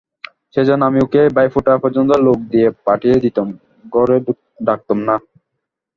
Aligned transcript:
সেইজন্যে 0.53 0.87
আমি 0.87 0.99
ওকে 1.05 1.21
ভাইফোঁটা 1.35 1.73
পর্যন্ত 1.83 2.11
লোক 2.25 2.39
দিয়ে 2.51 2.67
পাঠিয়ে 2.85 3.15
দিতুম, 3.23 3.47
ঘরে 3.93 4.17
ডাকতুম 4.67 4.99
না। 5.07 5.15